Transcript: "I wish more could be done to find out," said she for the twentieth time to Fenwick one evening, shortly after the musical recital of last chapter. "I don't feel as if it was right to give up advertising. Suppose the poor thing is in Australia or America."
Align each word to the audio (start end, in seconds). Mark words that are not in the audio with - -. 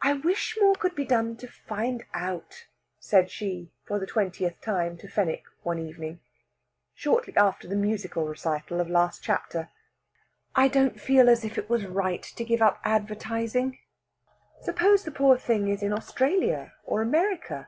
"I 0.00 0.12
wish 0.12 0.56
more 0.60 0.76
could 0.76 0.94
be 0.94 1.04
done 1.04 1.36
to 1.38 1.48
find 1.48 2.04
out," 2.14 2.68
said 3.00 3.28
she 3.28 3.72
for 3.84 3.98
the 3.98 4.06
twentieth 4.06 4.60
time 4.60 4.96
to 4.98 5.08
Fenwick 5.08 5.42
one 5.64 5.80
evening, 5.80 6.20
shortly 6.94 7.36
after 7.36 7.66
the 7.66 7.74
musical 7.74 8.24
recital 8.28 8.80
of 8.80 8.88
last 8.88 9.20
chapter. 9.24 9.68
"I 10.54 10.68
don't 10.68 11.00
feel 11.00 11.28
as 11.28 11.44
if 11.44 11.58
it 11.58 11.68
was 11.68 11.84
right 11.86 12.22
to 12.22 12.44
give 12.44 12.62
up 12.62 12.80
advertising. 12.84 13.80
Suppose 14.60 15.02
the 15.02 15.10
poor 15.10 15.36
thing 15.36 15.66
is 15.66 15.82
in 15.82 15.92
Australia 15.92 16.74
or 16.84 17.02
America." 17.02 17.66